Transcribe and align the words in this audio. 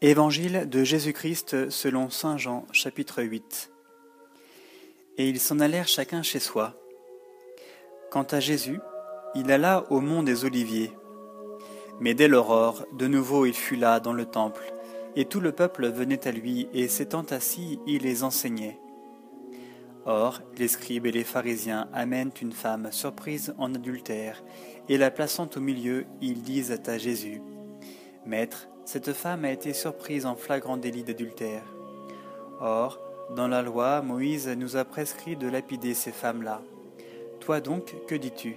Évangile 0.00 0.68
de 0.70 0.84
Jésus-Christ 0.84 1.70
selon 1.70 2.08
Saint 2.08 2.36
Jean 2.36 2.66
chapitre 2.70 3.20
8 3.20 3.72
Et 5.16 5.28
ils 5.28 5.40
s'en 5.40 5.58
allèrent 5.58 5.88
chacun 5.88 6.22
chez 6.22 6.38
soi. 6.38 6.80
Quant 8.12 8.22
à 8.22 8.38
Jésus, 8.38 8.78
il 9.34 9.50
alla 9.50 9.90
au 9.90 10.00
mont 10.00 10.22
des 10.22 10.44
Oliviers. 10.44 10.92
Mais 11.98 12.14
dès 12.14 12.28
l'aurore, 12.28 12.84
de 12.92 13.08
nouveau 13.08 13.44
il 13.44 13.54
fut 13.54 13.74
là 13.74 13.98
dans 13.98 14.12
le 14.12 14.24
temple, 14.24 14.72
et 15.16 15.24
tout 15.24 15.40
le 15.40 15.50
peuple 15.50 15.88
venait 15.88 16.28
à 16.28 16.30
lui, 16.30 16.68
et 16.72 16.86
s'étant 16.86 17.24
assis, 17.30 17.80
il 17.88 18.02
les 18.02 18.22
enseignait. 18.22 18.78
Or, 20.06 20.42
les 20.58 20.68
scribes 20.68 21.06
et 21.06 21.12
les 21.12 21.24
pharisiens 21.24 21.88
amènent 21.92 22.30
une 22.40 22.52
femme 22.52 22.92
surprise 22.92 23.52
en 23.58 23.74
adultère, 23.74 24.44
et 24.88 24.96
la 24.96 25.10
plaçant 25.10 25.50
au 25.56 25.60
milieu, 25.60 26.06
ils 26.20 26.42
disent 26.42 26.80
à 26.86 26.98
Jésus, 26.98 27.42
Maître, 28.26 28.68
cette 28.84 29.12
femme 29.12 29.44
a 29.44 29.52
été 29.52 29.72
surprise 29.72 30.26
en 30.26 30.34
flagrant 30.34 30.76
délit 30.76 31.02
d'adultère. 31.02 31.62
Or, 32.60 32.98
dans 33.34 33.48
la 33.48 33.62
loi, 33.62 34.00
Moïse 34.02 34.48
nous 34.48 34.76
a 34.76 34.84
prescrit 34.84 35.36
de 35.36 35.48
lapider 35.48 35.94
ces 35.94 36.12
femmes-là. 36.12 36.62
Toi 37.40 37.60
donc, 37.60 37.94
que 38.06 38.14
dis-tu? 38.14 38.56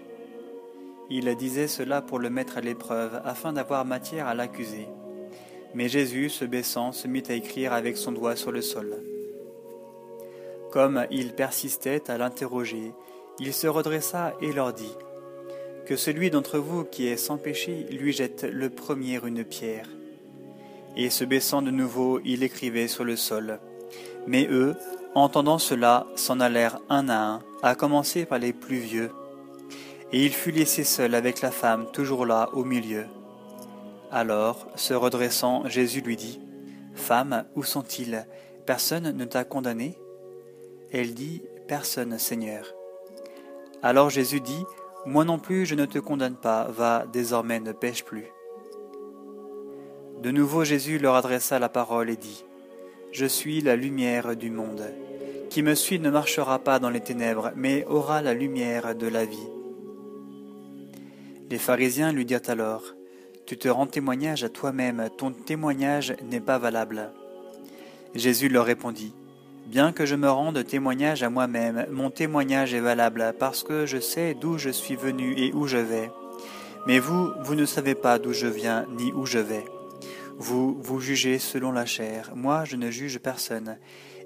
Il 1.10 1.34
disait 1.36 1.68
cela 1.68 2.02
pour 2.02 2.20
le 2.20 2.30
mettre 2.30 2.58
à 2.58 2.62
l'épreuve, 2.62 3.22
afin 3.26 3.54
d'avoir 3.54 3.84
matière 3.86 4.28
à 4.28 4.34
l'accuser. 4.34 4.88
Mais 5.74 5.90
Jésus, 5.90 6.30
se 6.30 6.46
baissant, 6.46 6.92
se 6.92 7.08
mit 7.08 7.24
à 7.30 7.34
écrire 7.34 7.74
avec 7.74 7.98
son 7.98 8.12
doigt 8.12 8.36
sur 8.36 8.52
le 8.52 8.62
sol. 8.62 8.96
Comme 10.72 11.06
il 11.12 11.34
persistait 11.34 12.10
à 12.10 12.18
l'interroger, 12.18 12.94
il 13.40 13.54
se 13.54 13.68
redressa 13.68 14.34
et 14.42 14.54
leur 14.54 14.74
dit 14.74 14.96
Que 15.92 15.98
celui 15.98 16.30
d'entre 16.30 16.58
vous 16.58 16.86
qui 16.86 17.08
est 17.08 17.18
sans 17.18 17.36
péché 17.36 17.86
lui 17.92 18.14
jette 18.14 18.44
le 18.44 18.70
premier 18.70 19.20
une 19.26 19.44
pierre 19.44 19.90
et 20.96 21.10
se 21.10 21.26
baissant 21.26 21.62
de 21.62 21.70
nouveau, 21.70 22.22
il 22.24 22.44
écrivait 22.44 22.88
sur 22.88 23.04
le 23.04 23.18
sol. 23.18 23.60
Mais 24.26 24.48
eux, 24.50 24.78
entendant 25.16 25.58
cela, 25.58 26.08
s'en 26.16 26.40
allèrent 26.40 26.80
un 26.88 27.10
à 27.10 27.18
un, 27.18 27.42
à 27.62 27.76
commencer 27.76 28.24
par 28.24 28.40
les 28.40 28.54
plus 28.54 28.78
vieux. 28.78 29.12
Et 30.14 30.24
il 30.24 30.32
fut 30.32 30.52
laissé 30.52 30.86
seul 30.86 31.14
avec 31.14 31.42
la 31.42 31.52
femme, 31.52 31.92
toujours 31.92 32.26
là, 32.26 32.48
au 32.54 32.64
milieu. 32.64 33.04
Alors, 34.14 34.70
se 34.78 34.94
redressant, 34.94 35.68
Jésus 35.68 36.00
lui 36.00 36.16
dit, 36.16 36.40
Femme, 36.96 37.44
où 37.58 37.64
sont-ils? 37.64 38.26
Personne 38.66 39.12
ne 39.12 39.26
t'a 39.26 39.44
condamné? 39.44 39.98
Elle 40.94 41.14
dit, 41.14 41.42
Personne, 41.68 42.18
Seigneur. 42.18 42.74
Alors 43.84 44.10
Jésus 44.10 44.40
dit, 44.40 44.64
Moi 45.06 45.26
non 45.26 45.40
plus 45.40 45.66
je 45.66 45.76
ne 45.76 45.86
te 45.86 45.98
condamne 45.98 46.36
pas, 46.36 46.68
va, 46.70 47.06
désormais 47.12 47.60
ne 47.60 47.72
pêche 47.72 48.04
plus. 48.04 48.28
De 50.22 50.30
nouveau 50.30 50.64
Jésus 50.64 51.00
leur 51.00 51.16
adressa 51.16 51.58
la 51.58 51.70
parole 51.70 52.12
et 52.12 52.16
dit, 52.16 52.46
Je 53.12 53.26
suis 53.26 53.62
la 53.62 53.76
lumière 53.76 54.36
du 54.36 54.52
monde. 54.52 54.84
Qui 55.50 55.64
me 55.64 55.74
suit 55.74 56.00
ne 56.00 56.12
marchera 56.12 56.60
pas 56.60 56.78
dans 56.78 56.92
les 56.92 57.02
ténèbres, 57.02 57.52
mais 57.56 57.84
aura 57.86 58.22
la 58.22 58.36
lumière 58.36 58.96
de 58.96 59.08
la 59.08 59.26
vie. 59.26 59.50
Les 61.50 61.58
pharisiens 61.58 62.14
lui 62.14 62.24
dirent 62.24 62.48
alors, 62.48 62.84
Tu 63.48 63.58
te 63.58 63.68
rends 63.68 63.88
témoignage 63.88 64.44
à 64.44 64.50
toi-même, 64.50 65.10
ton 65.18 65.32
témoignage 65.32 66.16
n'est 66.30 66.40
pas 66.40 66.60
valable. 66.60 67.12
Jésus 68.14 68.50
leur 68.50 68.66
répondit, 68.66 69.14
Bien 69.72 69.94
que 69.94 70.06
je 70.06 70.16
me 70.16 70.30
rende 70.30 70.66
témoignage 70.66 71.24
à 71.24 71.30
moi-même, 71.30 71.86
mon 71.92 72.10
témoignage 72.10 72.74
est 72.74 72.82
valable, 72.82 73.34
parce 73.40 73.64
que 73.64 73.86
je 73.86 74.02
sais 74.02 74.34
d'où 74.34 74.58
je 74.58 74.70
suis 74.70 74.98
venu 74.98 75.34
et 75.38 75.54
où 75.54 75.66
je 75.66 75.78
vais. 75.78 76.12
Mais 76.88 77.00
vous, 77.00 77.32
vous 77.40 77.56
ne 77.56 77.66
savez 77.66 77.96
pas 77.96 78.20
d'où 78.20 78.34
je 78.34 78.48
viens 78.48 78.86
ni 78.98 79.14
où 79.14 79.26
je 79.26 79.40
vais. 79.40 79.64
Vous, 80.38 80.78
vous 80.82 81.00
jugez 81.00 81.40
selon 81.40 81.72
la 81.72 81.86
chair, 81.86 82.34
moi 82.36 82.66
je 82.66 82.76
ne 82.76 82.92
juge 82.92 83.20
personne. 83.20 83.78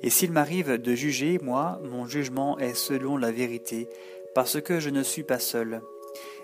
Et 0.02 0.10
s'il 0.10 0.32
m'arrive 0.32 0.82
de 0.82 0.96
juger, 0.96 1.38
moi, 1.44 1.80
mon 1.92 2.08
jugement 2.08 2.58
est 2.58 2.74
selon 2.74 3.16
la 3.16 3.32
vérité, 3.32 3.88
parce 4.34 4.60
que 4.60 4.80
je 4.80 4.90
ne 4.90 5.04
suis 5.04 5.22
pas 5.22 5.38
seul. 5.38 5.84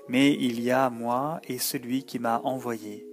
Mais 0.10 0.32
il 0.32 0.62
y 0.62 0.70
a 0.70 0.92
moi 0.92 1.42
et 1.50 1.58
celui 1.58 2.04
qui 2.04 2.20
m'a 2.20 2.40
envoyé. 2.44 3.08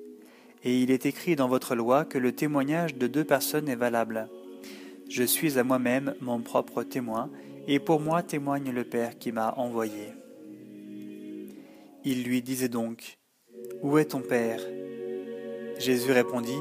Et 0.65 0.83
il 0.83 0.91
est 0.91 1.07
écrit 1.07 1.35
dans 1.35 1.49
votre 1.49 1.75
loi 1.75 2.05
que 2.05 2.19
le 2.19 2.33
témoignage 2.33 2.97
de 2.97 3.07
deux 3.07 3.25
personnes 3.25 3.71
est 3.71 3.75
valable. 3.75 4.29
Je 5.09 5.23
suis 5.23 5.59
à 5.59 5.65
moi-même 5.65 6.15
mon 6.21 6.41
propre 6.41 6.83
témoin, 6.83 7.31
et 7.67 7.79
pour 7.79 8.01
moi 8.01 8.23
témoigne 8.23 8.71
le 8.71 8.85
Père 8.85 9.19
qui 9.19 9.33
m'a 9.33 9.55
envoyé. 9.57 10.13
Il 12.05 12.25
lui 12.25 12.43
disait 12.43 12.69
donc, 12.69 13.19
Où 13.83 13.97
est 13.97 14.07
ton 14.07 14.21
Père? 14.21 14.61
Jésus 15.79 16.13
répondit, 16.13 16.59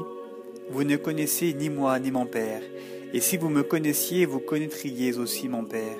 Vous 0.70 0.84
ne 0.84 0.96
connaissez 0.96 1.52
ni 1.52 1.68
moi 1.68 1.98
ni 1.98 2.10
mon 2.10 2.24
Père, 2.24 2.62
et 3.12 3.20
si 3.20 3.36
vous 3.36 3.50
me 3.50 3.62
connaissiez, 3.62 4.24
vous 4.24 4.40
connaîtriez 4.40 5.18
aussi 5.18 5.48
mon 5.48 5.64
Père. 5.64 5.98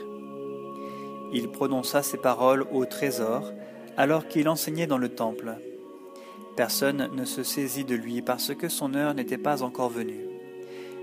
Il 1.35 1.49
prononça 1.49 2.03
ces 2.03 2.19
paroles 2.19 2.67
au 2.73 2.87
trésor, 2.87 3.53
alors 3.99 4.27
qu'il 4.27 4.49
enseignait 4.49 4.87
dans 4.87 4.99
le 4.99 5.11
temple. 5.11 5.57
Personne 6.57 7.11
ne 7.15 7.25
se 7.25 7.43
saisit 7.43 7.85
de 7.85 7.95
lui 7.95 8.23
parce 8.23 8.55
que 8.55 8.69
son 8.69 8.95
heure 8.95 9.13
n'était 9.13 9.39
pas 9.39 9.63
encore 9.63 9.91
venue. 9.91 10.28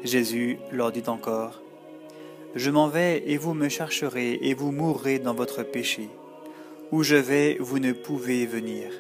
Jésus 0.06 0.60
leur 0.72 0.92
dit 0.92 1.04
encore, 1.08 1.64
Je 2.54 2.70
m'en 2.70 2.88
vais 2.88 3.24
et 3.26 3.38
vous 3.38 3.56
me 3.56 3.70
chercherez 3.70 4.38
et 4.40 4.54
vous 4.54 4.72
mourrez 4.72 5.18
dans 5.18 5.34
votre 5.34 5.64
péché. 5.64 6.10
Où 6.92 7.02
je 7.02 7.16
vais, 7.16 7.58
vous 7.60 7.80
ne 7.80 7.92
pouvez 7.92 8.46
venir. 8.46 8.92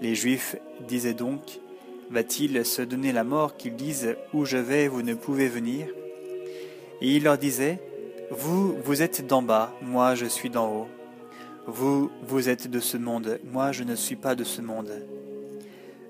Les 0.00 0.14
Juifs 0.14 0.54
disaient 0.86 1.14
donc, 1.14 1.40
Va-t-il 2.10 2.64
se 2.64 2.80
donner 2.80 3.12
la 3.12 3.24
mort 3.24 3.56
qu'ils 3.56 3.74
disent 3.74 4.14
Où 4.32 4.44
je 4.44 4.56
vais, 4.56 4.86
vous 4.86 5.02
ne 5.02 5.14
pouvez 5.14 5.48
venir 5.48 5.88
Et 7.00 7.16
il 7.16 7.24
leur 7.24 7.36
disait 7.36 7.80
Vous, 8.30 8.76
vous 8.84 9.02
êtes 9.02 9.26
d'en 9.26 9.42
bas, 9.42 9.74
moi 9.82 10.14
je 10.14 10.26
suis 10.26 10.48
d'en 10.48 10.72
haut. 10.72 10.88
Vous, 11.66 12.08
vous 12.22 12.48
êtes 12.48 12.70
de 12.70 12.78
ce 12.78 12.96
monde, 12.96 13.40
moi 13.52 13.72
je 13.72 13.82
ne 13.82 13.96
suis 13.96 14.16
pas 14.16 14.36
de 14.36 14.44
ce 14.44 14.62
monde. 14.62 14.92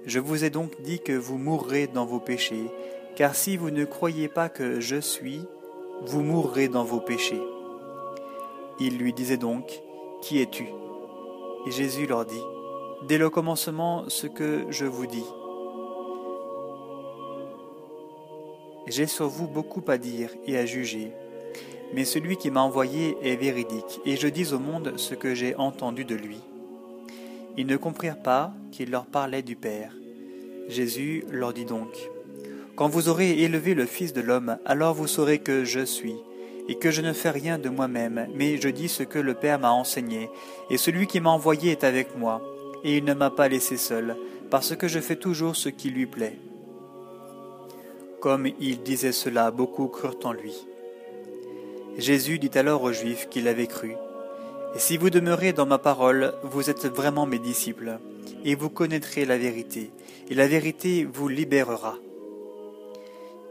Je 0.05 0.21
vous 0.21 0.45
ai 0.45 0.51
donc 0.51 0.83
dit 0.83 1.01
que 1.01 1.15
vous 1.15 1.39
mourrez 1.39 1.87
dans 1.87 2.05
vos 2.05 2.21
péchés, 2.21 2.67
car 3.19 3.35
si 3.35 3.57
vous 3.57 3.73
ne 3.73 3.85
croyez 3.85 4.29
pas 4.29 4.49
que 4.49 4.79
je 4.79 5.01
suis, 5.01 5.41
vous 6.03 6.23
mourrez 6.23 6.69
dans 6.69 6.85
vos 6.85 7.01
péchés. 7.01 7.43
Il 8.79 8.97
lui 8.97 9.13
disait 9.13 9.37
donc, 9.37 9.83
Qui 10.23 10.41
es-tu? 10.41 10.69
Et 11.67 11.73
Jésus 11.73 12.07
leur 12.07 12.25
dit, 12.25 12.41
Dès 13.09 13.19
le 13.19 13.29
commencement, 13.29 14.05
ce 14.07 14.29
que 14.29 14.67
je 14.71 14.87
vous 14.87 15.07
dis. 15.07 15.25
J'ai 18.87 19.09
sur 19.09 19.27
vous 19.27 19.49
beaucoup 19.49 19.83
à 19.89 19.99
dire 19.99 20.31
et 20.47 20.57
à 20.57 20.65
juger, 20.65 21.11
mais 21.95 22.05
celui 22.05 22.37
qui 22.37 22.53
m'a 22.53 22.63
envoyé 22.63 23.19
est 23.21 23.35
véridique, 23.35 24.01
et 24.05 24.15
je 24.15 24.29
dis 24.29 24.55
au 24.55 24.61
monde 24.61 24.93
ce 24.97 25.17
que 25.17 25.35
j'ai 25.35 25.57
entendu 25.57 26.05
de 26.05 26.15
lui. 26.15 26.39
Ils 27.57 27.67
ne 27.67 27.77
comprirent 27.77 28.23
pas 28.23 28.53
qu'il 28.71 28.93
leur 28.93 29.07
parlait 29.07 29.43
du 29.43 29.57
Père. 29.57 29.93
Jésus 30.69 31.25
leur 31.33 31.53
dit 31.53 31.65
donc, 31.65 32.11
Quand 32.79 32.89
vous 32.89 33.09
aurez 33.09 33.43
élevé 33.43 33.75
le 33.75 33.87
Fils 33.87 34.13
de 34.13 34.21
l'homme, 34.21 34.57
alors 34.65 34.95
vous 34.95 35.09
saurez 35.09 35.41
que 35.41 35.65
je 35.65 35.85
suis, 35.85 36.15
et 36.69 36.77
que 36.77 36.93
je 36.93 37.03
ne 37.03 37.13
fais 37.13 37.31
rien 37.31 37.59
de 37.59 37.69
moi-même, 37.69 38.29
mais 38.37 38.57
je 38.57 38.69
dis 38.69 38.89
ce 38.89 39.03
que 39.03 39.19
le 39.19 39.35
Père 39.35 39.59
m'a 39.59 39.73
enseigné, 39.73 40.31
et 40.71 40.77
celui 40.77 41.09
qui 41.09 41.19
m'a 41.19 41.31
envoyé 41.31 41.73
est 41.73 41.83
avec 41.83 42.17
moi, 42.17 42.41
et 42.85 42.99
il 42.99 43.05
ne 43.05 43.15
m'a 43.15 43.31
pas 43.31 43.49
laissé 43.49 43.77
seul, 43.77 44.15
parce 44.49 44.77
que 44.77 44.87
je 44.87 45.01
fais 45.01 45.17
toujours 45.17 45.57
ce 45.57 45.69
qui 45.69 45.91
lui 45.91 46.07
plaît. 46.07 46.39
Comme 48.21 48.47
il 48.61 48.81
disait 48.85 49.11
cela, 49.11 49.51
beaucoup 49.51 49.89
crurent 49.89 50.21
en 50.23 50.33
lui. 50.33 50.55
Jésus 51.97 52.39
dit 52.39 52.57
alors 52.57 52.85
aux 52.85 52.93
Juifs 52.93 53.29
qu'il 53.29 53.49
avait 53.49 53.67
cru, 53.67 53.97
si 54.77 54.99
vous 54.99 55.11
demeurez 55.11 55.53
dans 55.53 55.67
ma 55.67 55.79
parole, 55.79 56.33
vous 56.45 56.71
êtes 56.71 56.87
vraiment 56.87 57.27
mes 57.27 57.41
disciples, 57.41 57.99
et 58.45 58.55
vous 58.55 58.71
connaîtrez 58.71 59.25
la 59.25 59.37
vérité, 59.37 59.91
et 60.31 60.37
la 60.37 60.47
vérité 60.47 61.09
vous 61.13 61.27
libérera. 61.27 61.97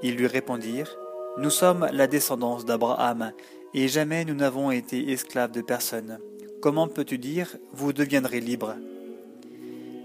Ils 0.03 0.15
lui 0.15 0.27
répondirent, 0.27 0.97
Nous 1.37 1.49
sommes 1.49 1.87
la 1.91 2.07
descendance 2.07 2.65
d'Abraham, 2.65 3.31
et 3.73 3.87
jamais 3.87 4.25
nous 4.25 4.33
n'avons 4.33 4.71
été 4.71 5.11
esclaves 5.11 5.51
de 5.51 5.61
personne. 5.61 6.19
Comment 6.61 6.87
peux-tu 6.87 7.17
dire, 7.17 7.57
vous 7.73 7.93
deviendrez 7.93 8.39
libres? 8.39 8.75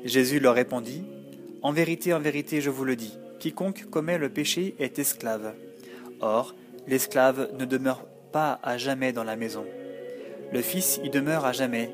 Jésus 0.04 0.40
leur 0.40 0.54
répondit, 0.54 1.04
En 1.62 1.72
vérité, 1.72 2.12
en 2.12 2.20
vérité, 2.20 2.60
je 2.60 2.70
vous 2.70 2.84
le 2.84 2.96
dis, 2.96 3.18
Quiconque 3.38 3.86
commet 3.90 4.18
le 4.18 4.28
péché 4.28 4.74
est 4.78 4.98
esclave. 4.98 5.54
Or, 6.20 6.54
l'esclave 6.86 7.50
ne 7.58 7.64
demeure 7.64 8.04
pas 8.32 8.58
à 8.62 8.78
jamais 8.78 9.12
dans 9.12 9.24
la 9.24 9.36
maison. 9.36 9.64
Le 10.52 10.62
Fils 10.62 11.00
y 11.02 11.10
demeure 11.10 11.44
à 11.44 11.52
jamais. 11.52 11.90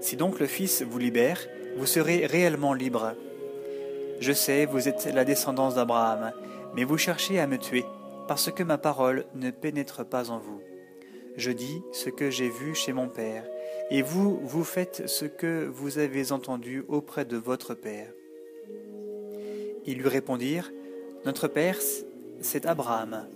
Si 0.00 0.16
donc 0.16 0.40
le 0.40 0.46
Fils 0.46 0.82
vous 0.82 0.98
libère, 0.98 1.40
vous 1.76 1.86
serez 1.86 2.26
réellement 2.26 2.74
libre. 2.74 3.14
Je 4.20 4.32
sais, 4.32 4.66
vous 4.66 4.88
êtes 4.88 5.08
la 5.14 5.24
descendance 5.24 5.74
d'Abraham, 5.74 6.32
mais 6.74 6.84
vous 6.84 6.98
cherchez 6.98 7.38
à 7.38 7.46
me 7.46 7.58
tuer, 7.58 7.84
parce 8.28 8.50
que 8.52 8.62
ma 8.62 8.78
parole 8.78 9.24
ne 9.34 9.50
pénètre 9.50 10.04
pas 10.04 10.30
en 10.30 10.38
vous. 10.38 10.60
Je 11.36 11.50
dis 11.50 11.82
ce 11.92 12.10
que 12.10 12.30
j'ai 12.30 12.48
vu 12.48 12.74
chez 12.74 12.92
mon 12.92 13.08
Père, 13.08 13.44
et 13.90 14.02
vous, 14.02 14.38
vous 14.42 14.64
faites 14.64 15.08
ce 15.08 15.24
que 15.24 15.66
vous 15.66 15.98
avez 15.98 16.32
entendu 16.32 16.84
auprès 16.88 17.24
de 17.24 17.36
votre 17.36 17.74
Père. 17.74 18.12
Ils 19.86 19.98
lui 19.98 20.08
répondirent, 20.08 20.70
Notre 21.24 21.48
Père, 21.48 21.78
c'est 22.40 22.66
Abraham. 22.66 23.26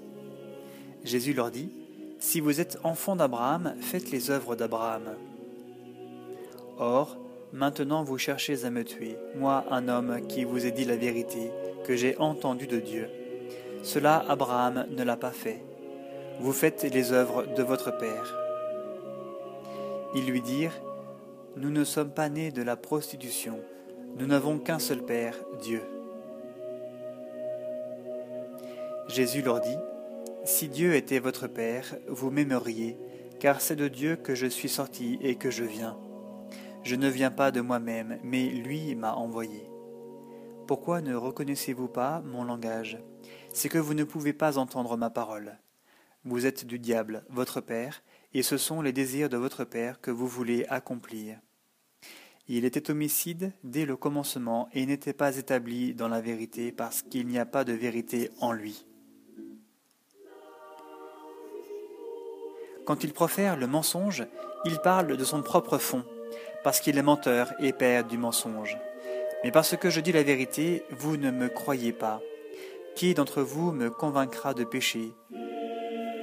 Jésus 1.02 1.32
leur 1.32 1.50
dit, 1.50 1.70
Si 2.18 2.40
vous 2.40 2.60
êtes 2.60 2.78
enfants 2.84 3.16
d'Abraham, 3.16 3.74
faites 3.80 4.10
les 4.10 4.30
œuvres 4.30 4.56
d'Abraham. 4.56 5.16
Or, 6.78 7.16
maintenant 7.52 8.02
vous 8.02 8.18
cherchez 8.18 8.64
à 8.64 8.70
me 8.70 8.84
tuer, 8.84 9.16
moi 9.36 9.64
un 9.70 9.88
homme 9.88 10.26
qui 10.28 10.44
vous 10.44 10.66
ai 10.66 10.72
dit 10.72 10.84
la 10.84 10.96
vérité, 10.96 11.50
que 11.84 11.96
j'ai 11.96 12.16
entendu 12.18 12.66
de 12.66 12.78
Dieu. 12.78 13.08
Cela 13.84 14.24
Abraham 14.30 14.86
ne 14.90 15.04
l'a 15.04 15.18
pas 15.18 15.30
fait. 15.30 15.62
Vous 16.40 16.54
faites 16.54 16.84
les 16.84 17.12
œuvres 17.12 17.44
de 17.54 17.62
votre 17.62 17.96
Père. 17.96 18.34
Ils 20.14 20.26
lui 20.26 20.40
dirent, 20.40 20.80
Nous 21.58 21.68
ne 21.68 21.84
sommes 21.84 22.10
pas 22.10 22.30
nés 22.30 22.50
de 22.50 22.62
la 22.62 22.76
prostitution, 22.76 23.60
nous 24.16 24.26
n'avons 24.26 24.58
qu'un 24.58 24.78
seul 24.78 25.02
Père, 25.02 25.36
Dieu. 25.60 25.82
Jésus 29.08 29.42
leur 29.42 29.60
dit, 29.60 29.78
Si 30.44 30.68
Dieu 30.68 30.94
était 30.94 31.18
votre 31.18 31.46
Père, 31.46 31.94
vous 32.08 32.30
m'aimeriez, 32.30 32.96
car 33.38 33.60
c'est 33.60 33.76
de 33.76 33.88
Dieu 33.88 34.16
que 34.16 34.34
je 34.34 34.46
suis 34.46 34.70
sorti 34.70 35.18
et 35.20 35.34
que 35.34 35.50
je 35.50 35.62
viens. 35.62 35.98
Je 36.84 36.96
ne 36.96 37.08
viens 37.08 37.30
pas 37.30 37.50
de 37.50 37.60
moi-même, 37.60 38.18
mais 38.22 38.46
lui 38.46 38.94
m'a 38.94 39.12
envoyé. 39.12 39.68
Pourquoi 40.66 41.02
ne 41.02 41.14
reconnaissez-vous 41.14 41.88
pas 41.88 42.22
mon 42.22 42.42
langage? 42.42 42.98
C'est 43.52 43.68
que 43.68 43.78
vous 43.78 43.92
ne 43.92 44.04
pouvez 44.04 44.32
pas 44.32 44.56
entendre 44.56 44.96
ma 44.96 45.10
parole. 45.10 45.58
Vous 46.24 46.46
êtes 46.46 46.64
du 46.64 46.78
diable, 46.78 47.24
votre 47.28 47.60
Père, 47.60 48.02
et 48.32 48.42
ce 48.42 48.56
sont 48.56 48.80
les 48.80 48.92
désirs 48.92 49.28
de 49.28 49.36
votre 49.36 49.64
Père 49.64 50.00
que 50.00 50.10
vous 50.10 50.26
voulez 50.26 50.64
accomplir. 50.70 51.38
Il 52.48 52.64
était 52.64 52.90
homicide 52.90 53.52
dès 53.62 53.84
le 53.84 53.96
commencement 53.96 54.70
et 54.72 54.86
n'était 54.86 55.12
pas 55.12 55.36
établi 55.36 55.94
dans 55.94 56.08
la 56.08 56.22
vérité 56.22 56.72
parce 56.72 57.02
qu'il 57.02 57.26
n'y 57.26 57.38
a 57.38 57.46
pas 57.46 57.64
de 57.64 57.74
vérité 57.74 58.30
en 58.40 58.52
lui. 58.52 58.86
Quand 62.86 63.04
il 63.04 63.12
profère 63.12 63.56
le 63.56 63.66
mensonge, 63.66 64.26
il 64.64 64.78
parle 64.78 65.16
de 65.16 65.24
son 65.24 65.42
propre 65.42 65.76
fond, 65.76 66.04
parce 66.62 66.80
qu'il 66.80 66.96
est 66.96 67.02
menteur 67.02 67.52
et 67.60 67.74
père 67.74 68.04
du 68.04 68.16
mensonge. 68.16 68.78
Mais 69.44 69.52
parce 69.52 69.76
que 69.76 69.90
je 69.90 70.00
dis 70.00 70.10
la 70.10 70.22
vérité, 70.22 70.82
vous 70.90 71.16
ne 71.16 71.30
me 71.30 71.48
croyez 71.48 71.92
pas. 71.92 72.20
Qui 72.96 73.14
d'entre 73.14 73.42
vous 73.42 73.70
me 73.70 73.90
convaincra 73.90 74.54
de 74.54 74.64
péché 74.64 75.12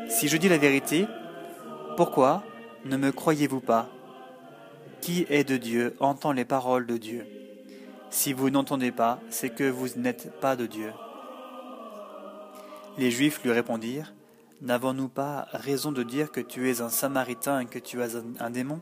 Si 0.09 0.27
je 0.27 0.37
dis 0.37 0.49
la 0.49 0.57
vérité, 0.57 1.05
pourquoi 1.95 2.43
ne 2.83 2.97
me 2.97 3.11
croyez-vous 3.11 3.61
pas? 3.61 3.89
Qui 5.01 5.25
est 5.29 5.43
de 5.43 5.57
Dieu 5.57 5.95
entend 5.99 6.31
les 6.31 6.45
paroles 6.45 6.87
de 6.87 6.97
Dieu. 6.97 7.25
Si 8.09 8.33
vous 8.33 8.49
n'entendez 8.49 8.91
pas, 8.91 9.19
c'est 9.29 9.53
que 9.53 9.69
vous 9.69 9.87
n'êtes 9.95 10.31
pas 10.39 10.55
de 10.55 10.65
Dieu. 10.65 10.91
Les 12.97 13.11
Juifs 13.11 13.41
lui 13.43 13.51
répondirent, 13.51 14.13
N'avons-nous 14.61 15.09
pas 15.09 15.47
raison 15.53 15.91
de 15.91 16.03
dire 16.03 16.31
que 16.31 16.39
tu 16.39 16.69
es 16.69 16.81
un 16.81 16.89
Samaritain 16.89 17.61
et 17.61 17.65
que 17.65 17.79
tu 17.79 18.03
as 18.03 18.21
un, 18.39 18.51
démon? 18.51 18.79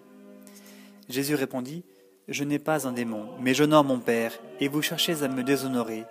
Jésus 1.07 1.35
répondit, 1.35 1.85
Je 2.29 2.43
n'ai 2.43 2.59
pas 2.59 2.87
un 2.87 2.91
démon, 2.91 3.25
mais 3.41 3.55
j'honore 3.55 3.83
mon 3.83 3.97
Père, 3.97 4.33
et 4.59 4.67
vous 4.67 4.83
cherchez 4.83 5.23
à 5.23 5.27
me 5.27 5.41
déshonorer. 5.41 6.05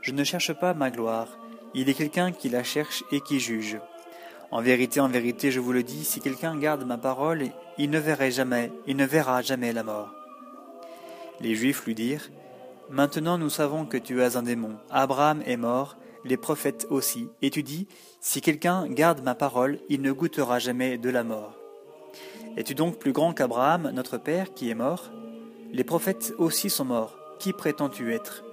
Je 0.00 0.10
ne 0.10 0.24
cherche 0.24 0.52
pas 0.52 0.74
ma 0.74 0.90
gloire, 0.90 1.38
il 1.74 1.88
est 1.88 1.94
quelqu'un 1.94 2.32
qui 2.32 2.48
la 2.48 2.64
cherche 2.64 3.04
et 3.12 3.20
qui 3.20 3.38
juge. 3.38 3.78
En 4.50 4.60
vérité, 4.60 4.98
en 4.98 5.08
vérité, 5.08 5.52
je 5.52 5.60
vous 5.60 5.72
le 5.72 5.84
dis, 5.84 6.04
si 6.04 6.20
quelqu'un 6.20 6.58
garde 6.58 6.84
ma 6.84 6.98
parole, 6.98 7.44
il 7.78 7.90
ne 7.90 8.00
verra 8.00 8.30
jamais, 8.30 8.72
il 8.88 8.96
ne 8.96 9.06
verra 9.06 9.42
jamais 9.42 9.72
la 9.72 9.84
mort. 9.84 10.12
Les 11.40 11.54
Juifs 11.54 11.84
lui 11.86 11.94
dirent, 11.94 12.30
Maintenant 12.90 13.38
nous 13.38 13.48
savons 13.48 13.86
que 13.86 13.96
tu 13.96 14.22
as 14.22 14.36
un 14.36 14.42
démon. 14.42 14.76
Abraham 14.90 15.40
est 15.46 15.56
mort, 15.56 15.96
les 16.24 16.36
prophètes 16.36 16.88
aussi, 16.90 17.28
et 17.42 17.50
tu 17.50 17.62
dis, 17.62 17.86
Si 18.20 18.40
quelqu'un 18.40 18.88
garde 18.88 19.22
ma 19.22 19.36
parole, 19.36 19.78
il 19.88 20.02
ne 20.02 20.10
goûtera 20.10 20.58
jamais 20.58 20.98
de 20.98 21.10
la 21.10 21.22
mort. 21.22 21.54
Es-tu 22.56 22.74
donc 22.74 22.98
plus 22.98 23.12
grand 23.12 23.32
qu'Abraham, 23.32 23.92
notre 23.94 24.18
Père, 24.18 24.52
qui 24.52 24.68
est 24.68 24.74
mort? 24.74 25.10
Les 25.74 25.82
prophètes 25.82 26.32
aussi 26.38 26.70
sont 26.70 26.84
morts. 26.84 27.18
Qui 27.40 27.52
prétends-tu 27.52 28.14
être? 28.14 28.44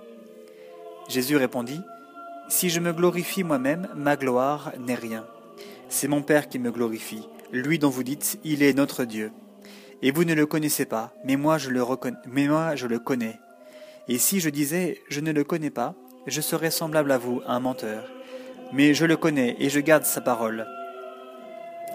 Jésus 1.08 1.38
répondit, 1.38 1.80
Si 2.50 2.72
je 2.72 2.80
me 2.80 2.94
glorifie 2.94 3.44
moi-même, 3.44 3.88
ma 3.96 4.16
gloire 4.16 4.72
n'est 4.80 4.96
rien. 4.96 5.28
C'est 5.88 6.08
mon 6.08 6.24
Père 6.24 6.50
qui 6.50 6.58
me 6.58 6.72
glorifie, 6.72 7.30
lui 7.52 7.78
dont 7.78 7.92
vous 7.92 8.02
dites, 8.02 8.40
Il 8.44 8.64
est 8.64 8.74
notre 8.74 9.06
Dieu. 9.06 9.32
Et 10.02 10.10
vous 10.10 10.24
ne 10.24 10.34
le 10.34 10.48
connaissez 10.48 10.86
pas, 10.86 11.14
mais 11.24 11.36
moi 11.36 11.60
je 11.60 11.70
le, 11.70 12.98
connais. 12.98 13.40
Et 14.08 14.18
si 14.18 14.40
je 14.40 14.50
disais, 14.50 15.00
Je 15.10 15.20
ne 15.20 15.32
le 15.32 15.44
connais 15.44 15.70
pas, 15.70 15.94
je 16.26 16.42
serais 16.42 16.72
semblable 16.72 17.12
à 17.12 17.20
vous, 17.20 17.44
un 17.46 17.60
menteur. 17.60 18.04
Mais 18.74 18.96
je 18.96 19.06
le 19.06 19.16
connais 19.16 19.56
et 19.60 19.70
je 19.70 19.80
garde 19.80 20.06
sa 20.06 20.22
parole. 20.22 20.66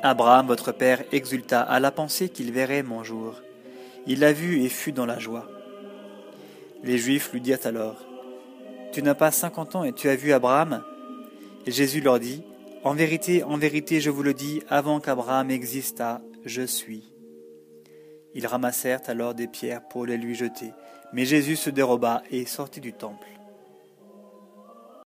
Abraham, 0.05 0.47
votre 0.47 0.71
père, 0.71 1.03
exulta 1.11 1.63
à 1.63 1.81
la 1.81 1.91
pensée 1.91 2.29
qu'il 2.29 2.53
verrait 2.53 2.85
mon 2.85 3.03
jour. 3.03 3.41
Il 4.07 4.21
l'a 4.21 4.33
vu 4.33 4.63
et 4.63 4.69
fut 4.69 4.93
dans 4.93 5.07
la 5.07 5.19
joie. 5.19 5.49
Les 6.83 6.99
Juifs 6.99 7.33
lui 7.33 7.41
dirent 7.41 7.65
alors, 7.65 8.07
Tu 8.93 9.03
n'as 9.03 9.15
pas 9.15 9.31
cinquante 9.31 9.75
ans 9.75 9.85
et 9.85 9.93
tu 9.93 10.09
as 10.09 10.17
vu 10.17 10.33
Abraham? 10.33 10.85
Et 11.67 11.73
Jésus 11.73 12.01
leur 12.01 12.21
dit, 12.21 12.43
En 12.85 12.95
vérité, 12.95 13.43
en 13.43 13.57
vérité, 13.57 14.01
je 14.01 14.11
vous 14.11 14.23
le 14.23 14.35
dis, 14.35 14.63
avant 14.69 15.01
qu'Abraham 15.01 15.51
existât, 15.51 16.21
je 16.45 16.63
suis. 16.63 17.13
Ils 18.35 18.47
ramassèrent 18.47 19.01
alors 19.09 19.35
des 19.35 19.49
pierres 19.49 19.87
pour 19.89 20.07
les 20.07 20.17
lui 20.17 20.35
jeter, 20.35 20.73
mais 21.13 21.25
Jésus 21.25 21.57
se 21.57 21.71
déroba 21.71 22.23
et 22.31 22.47
sortit 22.47 22.81
du 22.81 22.93
temple. 22.93 23.27